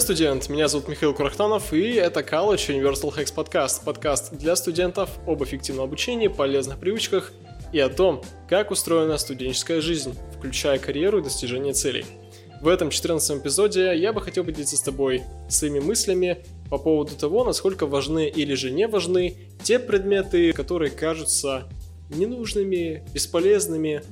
[0.00, 0.48] Привет, студент!
[0.48, 3.84] Меня зовут Михаил Курахтанов, и это College Universal Hacks Podcast.
[3.84, 7.32] Подкаст для студентов об эффективном обучении, полезных привычках
[7.70, 12.06] и о том, как устроена студенческая жизнь, включая карьеру и достижение целей.
[12.62, 17.44] В этом 14 эпизоде я бы хотел поделиться с тобой своими мыслями по поводу того,
[17.44, 21.68] насколько важны или же не важны те предметы, которые кажутся
[22.08, 24.02] ненужными, бесполезными,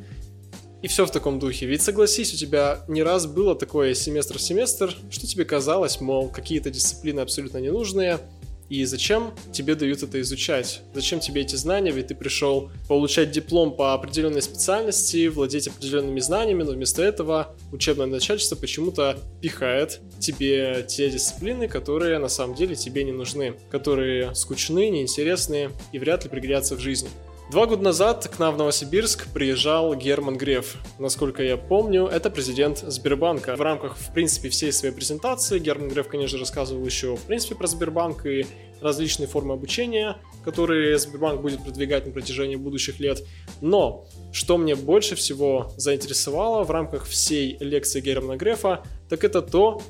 [0.82, 1.66] и все в таком духе.
[1.66, 6.28] Ведь согласись, у тебя не раз было такое семестр в семестр, что тебе казалось, мол,
[6.28, 8.20] какие-то дисциплины абсолютно ненужные,
[8.68, 10.82] и зачем тебе дают это изучать?
[10.92, 11.90] Зачем тебе эти знания?
[11.90, 18.06] Ведь ты пришел получать диплом по определенной специальности, владеть определенными знаниями, но вместо этого учебное
[18.06, 24.90] начальство почему-то пихает тебе те дисциплины, которые на самом деле тебе не нужны, которые скучны,
[24.90, 27.08] неинтересные и вряд ли пригодятся в жизни.
[27.50, 30.76] Два года назад к нам в Новосибирск приезжал Герман Греф.
[30.98, 33.56] Насколько я помню, это президент Сбербанка.
[33.56, 37.66] В рамках, в принципе, всей своей презентации Герман Греф, конечно, рассказывал еще, в принципе, про
[37.66, 38.44] Сбербанк и
[38.82, 43.24] различные формы обучения, которые Сбербанк будет продвигать на протяжении будущих лет.
[43.62, 49.80] Но, что мне больше всего заинтересовало в рамках всей лекции Германа Грефа, так это то,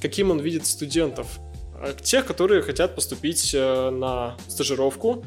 [0.00, 1.40] каким он видит студентов.
[2.04, 5.24] Тех, которые хотят поступить э, на стажировку,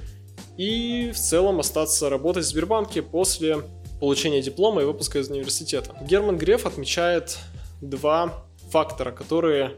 [0.58, 3.64] и в целом остаться работать в Сбербанке после
[4.00, 5.96] получения диплома и выпуска из университета.
[6.02, 7.38] Герман Греф отмечает
[7.82, 9.78] два фактора, которые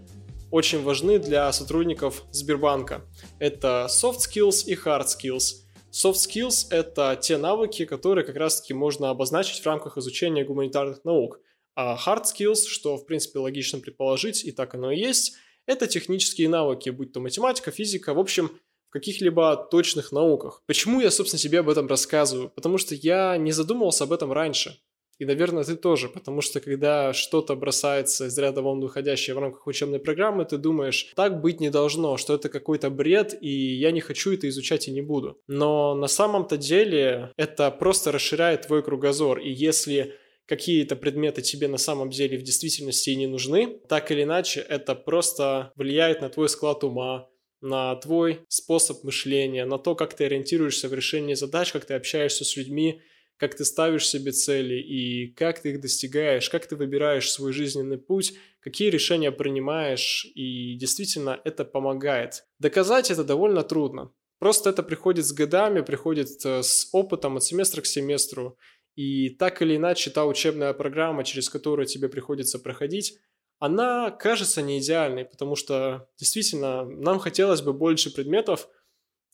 [0.52, 3.02] очень важны для сотрудников Сбербанка.
[3.40, 5.64] Это soft skills и hard skills.
[5.92, 11.40] Soft skills— это те навыки, которые как раз-таки можно обозначить в рамках изучения гуманитарных наук.
[11.76, 16.50] А hard skills, что в принципе логично предположить, и так оно и есть, это технические
[16.50, 18.52] навыки, будь то математика, физика, в общем,
[19.00, 20.64] каких-либо точных науках.
[20.66, 22.50] Почему я, собственно, себе об этом рассказываю?
[22.56, 24.78] Потому что я не задумывался об этом раньше.
[25.20, 29.66] И, наверное, ты тоже, потому что когда что-то бросается из ряда вон выходящее в рамках
[29.66, 34.02] учебной программы, ты думаешь, так быть не должно, что это какой-то бред, и я не
[34.02, 35.40] хочу это изучать и не буду.
[35.48, 40.14] Но на самом-то деле это просто расширяет твой кругозор, и если
[40.46, 44.96] какие-то предметы тебе на самом деле в действительности и не нужны, так или иначе это
[44.96, 47.28] просто влияет на твой склад ума,
[47.62, 52.46] на твой способ мышления, на то, как ты ориентируешься в решении задач, как ты общаешься
[52.46, 53.02] с людьми,
[53.38, 57.98] как ты ставишь себе цели и как ты их достигаешь, как ты выбираешь свой жизненный
[57.98, 62.46] путь, какие решения принимаешь, и действительно это помогает.
[62.60, 64.12] Доказать это довольно трудно.
[64.40, 68.58] Просто это приходит с годами, приходит э, с опытом от семестра к семестру,
[68.96, 73.20] и так или иначе та учебная программа, через которую тебе приходится проходить,
[73.60, 78.68] она кажется не идеальной, потому что действительно нам хотелось бы больше предметов,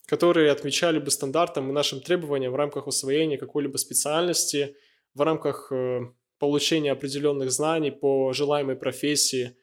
[0.05, 4.75] которые отвечали бы стандартам и нашим требованиям в рамках усвоения какой-либо специальности,
[5.13, 6.01] в рамках э,
[6.39, 9.57] получения определенных знаний по желаемой профессии.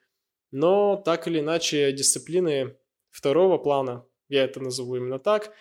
[0.50, 2.76] Но так или иначе дисциплины
[3.10, 5.52] второго плана, я это назову именно так,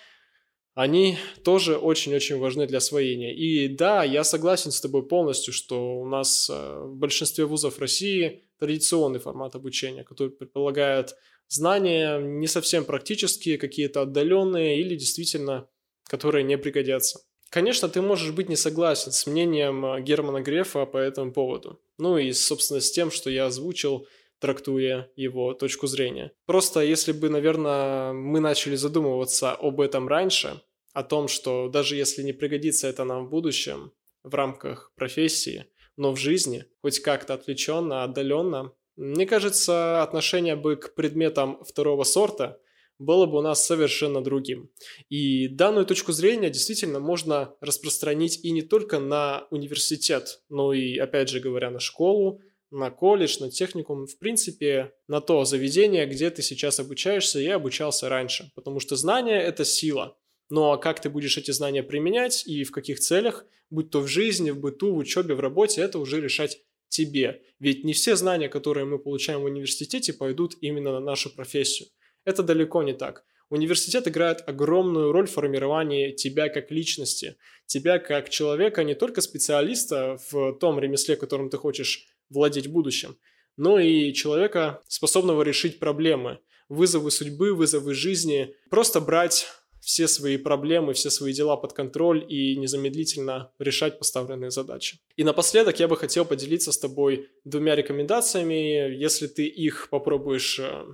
[0.75, 3.35] они тоже очень-очень важны для освоения.
[3.35, 8.44] И да, я согласен с тобой полностью, что у нас э, в большинстве вузов России
[8.59, 11.16] традиционный формат обучения, который предполагает
[11.47, 15.68] знания не совсем практические, какие-то отдаленные или действительно,
[16.06, 17.22] которые не пригодятся.
[17.50, 21.81] Конечно, ты можешь быть не согласен с мнением э, Германа Грефа по этому поводу.
[21.97, 24.07] Ну и, собственно, с тем, что я озвучил,
[24.39, 26.31] трактуя его точку зрения.
[26.45, 30.61] Просто если бы, наверное, мы начали задумываться об этом раньше,
[30.94, 33.91] о том, что даже если не пригодится это нам в будущем
[34.23, 35.66] в рамках профессии,
[35.97, 42.59] но в жизни, хоть как-то отвлеченно, отдаленно, мне кажется, отношение бы к предметам второго сорта
[42.97, 44.69] было бы у нас совершенно другим.
[45.07, 51.29] И данную точку зрения действительно можно распространить и не только на университет, но и, опять
[51.29, 52.41] же говоря, на школу,
[52.72, 58.09] на колледж, на техникум, в принципе, на то заведение, где ты сейчас обучаешься и обучался
[58.09, 58.52] раньше.
[58.56, 60.18] Потому что знание– это сила.
[60.50, 64.07] Ну а как ты будешь эти знания применять и в каких целях, будь то в
[64.07, 67.42] жизни, в быту, в учебе, в работе, это уже решать тебе.
[67.60, 71.89] Ведь не все знания, которые мы получаем в университете, пойдут именно на нашу профессию.
[72.25, 73.25] Это далеко не так.
[73.50, 80.19] Университет играет огромную роль в формировании тебя как личности, тебя как человека, не только специалиста
[80.30, 83.18] в том ремесле, которым ты хочешь владеть в будущем,
[83.58, 86.40] но и человека, способного решить проблемы,
[86.70, 89.48] вызовы судьбы, вызовы жизни, просто брать
[89.81, 95.00] все свои проблемы, все свои дела под контроль и незамедлительно решать поставленные задачи.
[95.16, 98.94] И напоследок я бы хотел поделиться с тобой двумя рекомендациями.
[98.96, 100.86] Если ты их попробуешь э,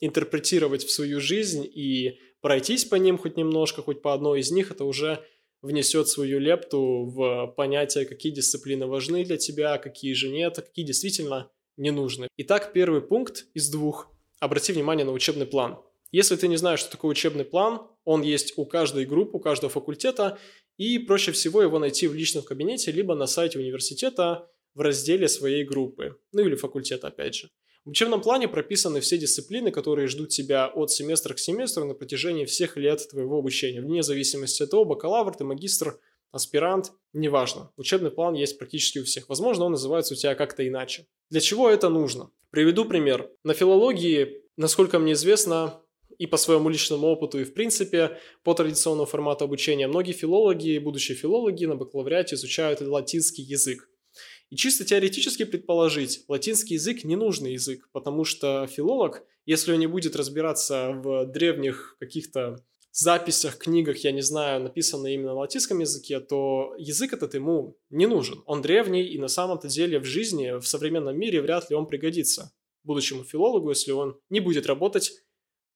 [0.00, 4.70] интерпретировать в свою жизнь и пройтись по ним хоть немножко, хоть по одной из них,
[4.70, 5.24] это уже
[5.62, 10.84] внесет свою лепту в понятие, какие дисциплины важны для тебя, какие же нет, а какие
[10.84, 12.28] действительно не нужны.
[12.36, 14.10] Итак, первый пункт из двух
[14.40, 15.78] обрати внимание на учебный план.
[16.10, 19.70] Если ты не знаешь, что такое учебный план, он есть у каждой группы, у каждого
[19.70, 20.38] факультета,
[20.76, 25.64] и проще всего его найти в личном кабинете, либо на сайте университета в разделе своей
[25.64, 27.50] группы, ну или факультета опять же.
[27.84, 32.44] В учебном плане прописаны все дисциплины, которые ждут тебя от семестра к семестру на протяжении
[32.44, 35.98] всех лет твоего обучения, вне зависимости от того, бакалавр ты, магистр,
[36.30, 37.72] аспирант, неважно.
[37.76, 39.28] Учебный план есть практически у всех.
[39.28, 41.06] Возможно, он называется у тебя как-то иначе.
[41.28, 42.30] Для чего это нужно?
[42.50, 43.30] Приведу пример.
[43.42, 45.82] На филологии, насколько мне известно,
[46.18, 51.16] и по своему личному опыту, и в принципе по традиционному формату обучения, многие филологи, будущие
[51.16, 53.88] филологи на бакалавриате изучают латинский язык.
[54.52, 59.86] И чисто теоретически предположить, латинский язык не нужный язык, потому что филолог, если он не
[59.86, 66.20] будет разбираться в древних каких-то записях, книгах, я не знаю, написанные именно на латинском языке,
[66.20, 68.42] то язык этот ему не нужен.
[68.44, 72.52] Он древний, и на самом-то деле в жизни, в современном мире вряд ли он пригодится
[72.84, 75.14] будущему филологу, если он не будет работать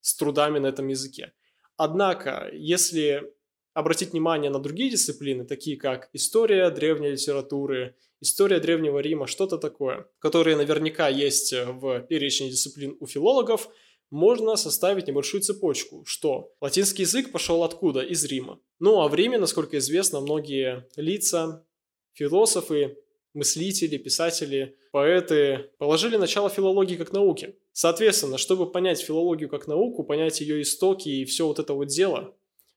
[0.02, 1.32] с трудами на этом языке.
[1.78, 3.32] Однако, если
[3.72, 10.08] обратить внимание на другие дисциплины, такие как история древней литературы, история Древнего Рима, что-то такое,
[10.18, 13.68] которые наверняка есть в перечне дисциплин у филологов,
[14.10, 18.00] можно составить небольшую цепочку, что латинский язык пошел откуда?
[18.00, 18.60] Из Рима.
[18.78, 21.66] Ну а в Риме, насколько известно, многие лица,
[22.12, 22.98] философы,
[23.34, 27.56] мыслители, писатели, поэты положили начало филологии как науки.
[27.72, 32.34] Соответственно, чтобы понять филологию как науку, понять ее истоки и все вот это вот дело,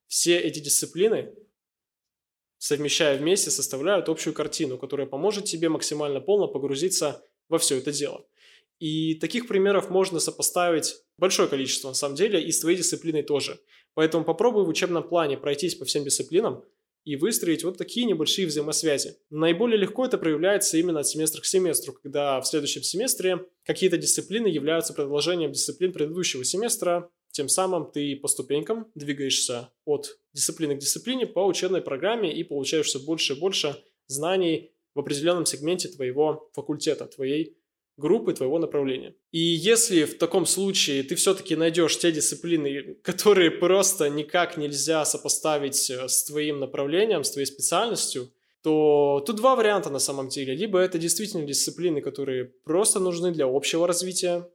[0.07, 1.33] все эти дисциплины,
[2.59, 8.23] совмещая вместе, составляют общую картину, которая поможет тебе максимально полно погрузиться во все это дело.
[8.77, 13.59] И таких примеров можно сопоставить большое количество, на самом деле, и с твоей дисциплиной тоже.
[13.95, 16.63] Поэтому попробуй в учебном плане пройтись по всем дисциплинам,
[17.06, 19.15] и выстроить вот такие небольшие взаимосвязи.
[19.29, 24.47] Наиболее легко это проявляется именно от семестра к семестру, когда в следующем семестре какие-то дисциплины
[24.47, 31.26] являются продолжением дисциплин предыдущего семестра, тем самым ты по ступенькам двигаешься от дисциплины к дисциплине
[31.26, 33.76] по учебной программе и получаешь все больше и больше
[34.08, 37.56] знаний в определенном сегменте твоего факультета, твоей
[37.98, 39.14] группы твоего направления.
[39.31, 45.90] И если в таком случае ты все-таки найдешь те дисциплины, которые просто никак нельзя сопоставить
[45.90, 48.31] э, с твоим направлением, с твоей специальностью,
[48.64, 50.56] то тут два варианта на самом деле.
[50.56, 54.50] Либо это действительно дисциплины, которые просто нужны для общего развития,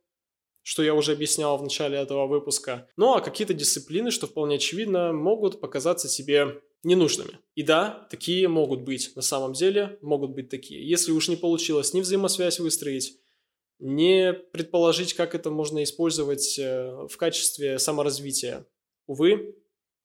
[0.64, 2.88] что я уже объяснял в начале этого выпуска.
[2.96, 7.38] Ну а какие-то дисциплины, что вполне очевидно, могут показаться тебе ненужными.
[7.54, 10.86] И да, такие могут быть на самом деле, могут быть такие.
[10.88, 13.18] Если уж не получилось ни взаимосвязь выстроить,
[13.78, 18.66] не предположить, как это можно использовать э, в качестве саморазвития.
[19.06, 19.56] Увы,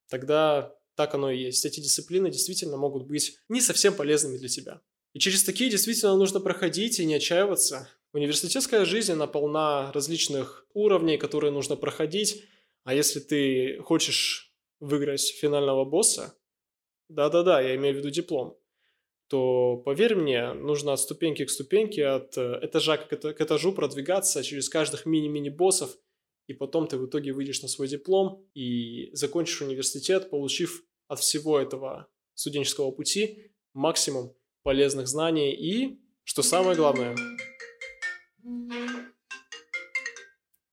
[0.10, 1.66] тогда так оно и есть.
[1.66, 4.82] Эти дисциплины действительно могут быть не совсем полезными для тебя.
[5.14, 7.88] И через такие действительно нужно проходить и не отчаиваться.
[8.12, 12.44] Университетская жизнь, она полна различных уровней, которые нужно проходить.
[12.84, 16.36] А если ты хочешь выиграть финального босса,
[17.08, 18.58] да-да-да, я имею в виду диплом,
[19.28, 24.70] то, поверь мне, нужно от ступеньки к ступеньке, от э, этажа к этажу продвигаться через
[24.70, 25.96] каждых мини-мини-боссов,
[26.48, 31.60] и потом ты в итоге выйдешь на свой диплом и закончишь университет, получив от всего
[31.60, 37.16] этого студенческого пути максимум полезных знаний и, что самое главное,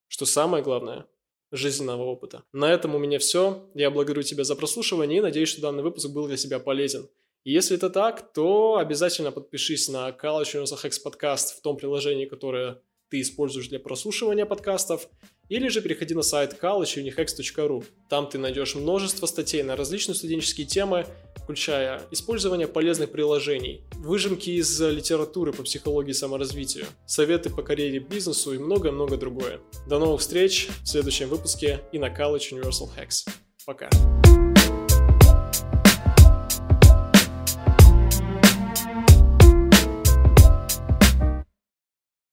[0.08, 1.06] что самое главное,
[1.52, 2.42] жизненного опыта.
[2.52, 3.68] На этом у меня все.
[3.74, 7.08] Я благодарю тебя за прослушивание и надеюсь, что данный выпуск был для тебя полезен.
[7.44, 12.80] И если это так, то обязательно подпишись на College University подкаст в том приложении, которое
[13.08, 15.08] ты используешь для прослушивания подкастов,
[15.48, 17.84] или же переходи на сайт collegeunihex.ru.
[18.10, 21.06] Там ты найдешь множество статей на различные студенческие темы,
[21.46, 28.52] включая использование полезных приложений, выжимки из литературы по психологии и саморазвитию, советы по карьере бизнесу
[28.52, 29.60] и многое-многое другое.
[29.86, 33.28] До новых встреч в следующем выпуске и на College Universal Hacks.
[33.64, 33.88] Пока.